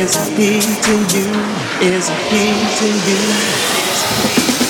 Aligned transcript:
is 0.00 0.14
he 0.28 0.60
to 0.60 0.94
you? 1.14 1.28
Is 1.80 2.08
he 2.08 2.44
to 2.78 2.88
you? 3.08 4.61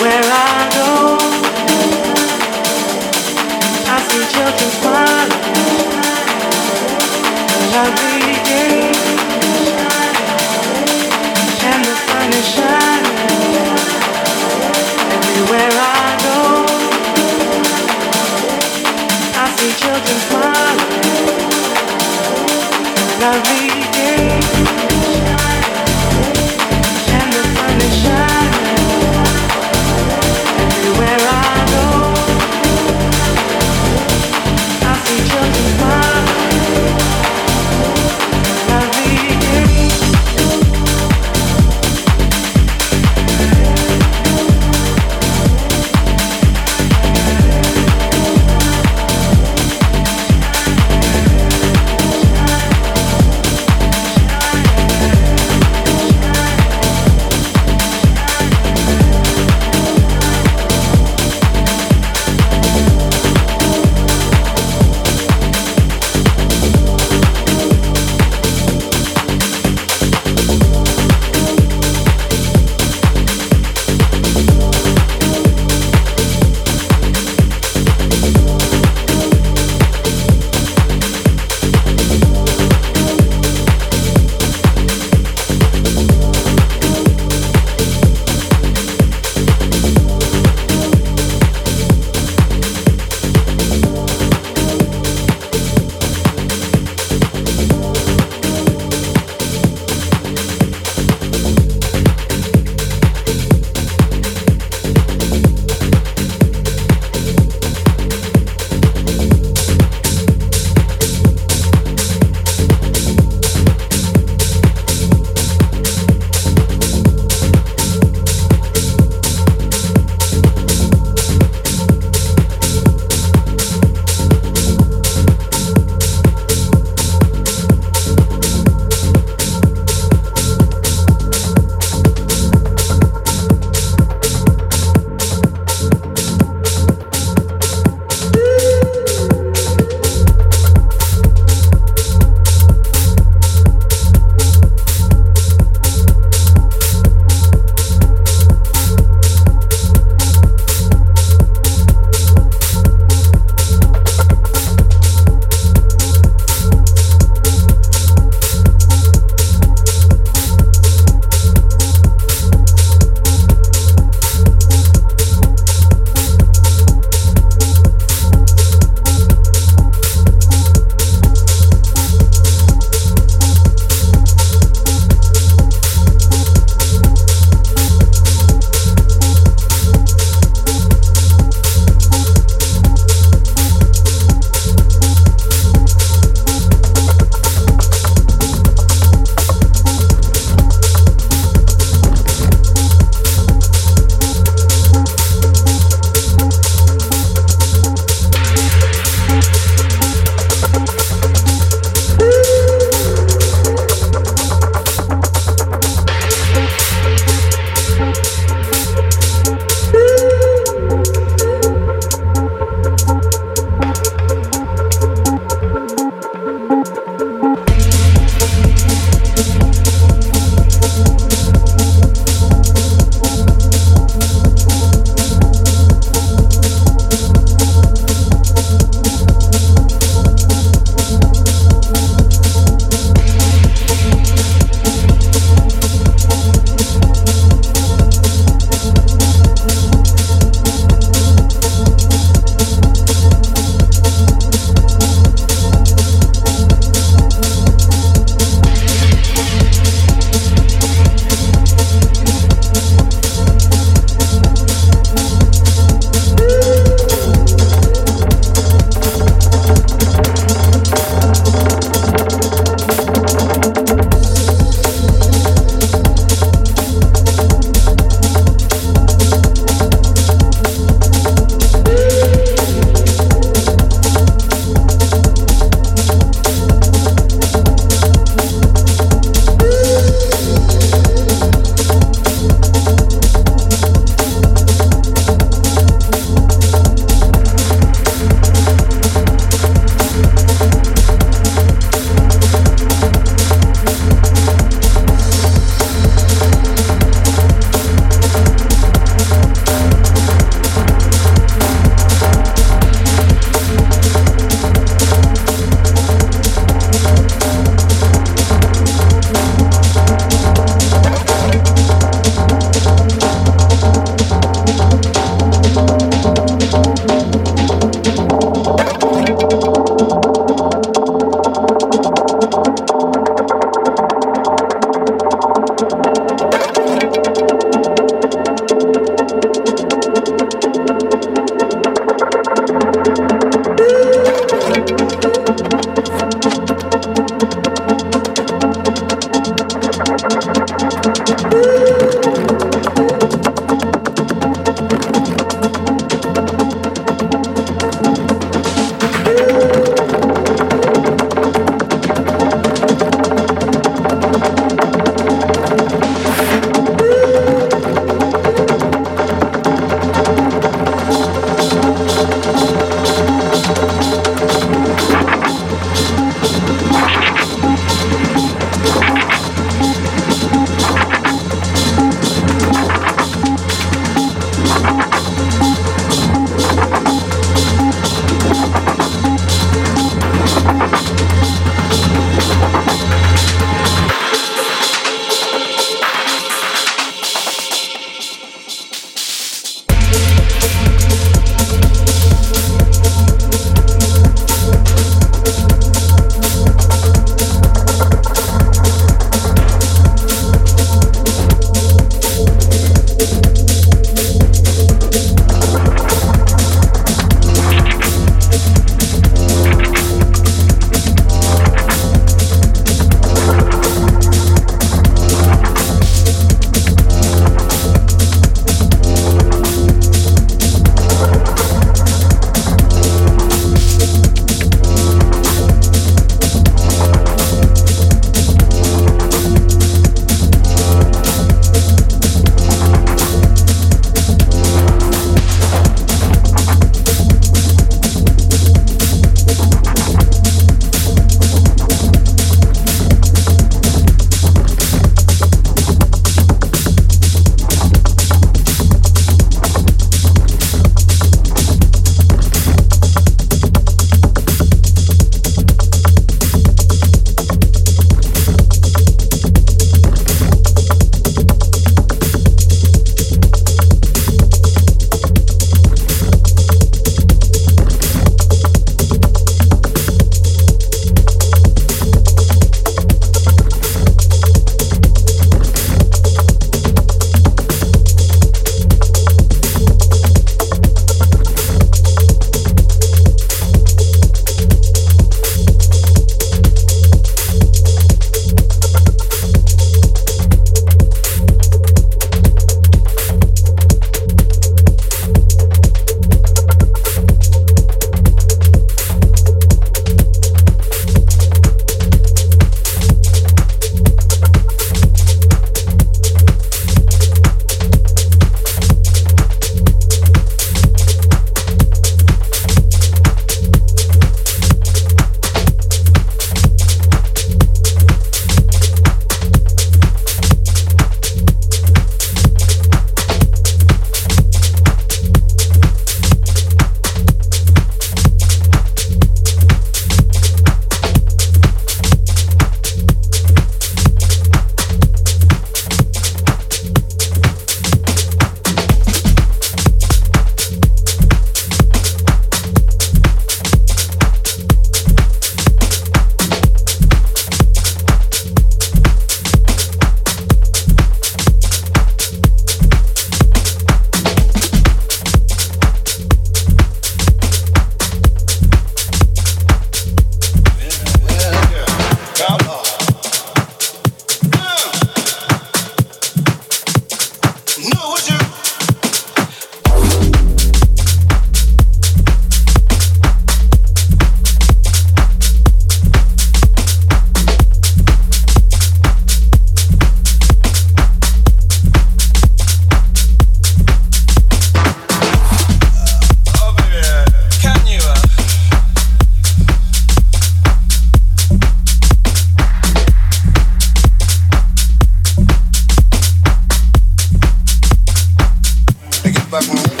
back 599.51 599.65
home. 599.65 600.00